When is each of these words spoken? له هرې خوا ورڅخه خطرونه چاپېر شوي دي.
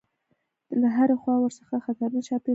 له 0.81 0.87
هرې 0.95 1.15
خوا 1.21 1.35
ورڅخه 1.39 1.77
خطرونه 1.85 2.19
چاپېر 2.27 2.39
شوي 2.39 2.47
دي. 2.47 2.49